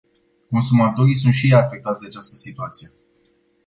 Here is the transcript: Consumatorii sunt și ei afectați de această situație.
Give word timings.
Consumatorii 0.49 1.15
sunt 1.15 1.33
și 1.33 1.45
ei 1.45 1.53
afectați 1.53 2.01
de 2.01 2.07
această 2.07 2.35
situație. 2.35 2.91